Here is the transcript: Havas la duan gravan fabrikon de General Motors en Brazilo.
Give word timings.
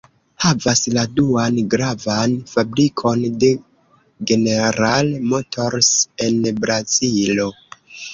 Havas 0.43 0.79
la 0.93 1.01
duan 1.17 1.57
gravan 1.73 2.31
fabrikon 2.51 3.21
de 3.43 3.49
General 4.31 5.11
Motors 5.35 5.91
en 6.29 6.41
Brazilo. 6.65 7.47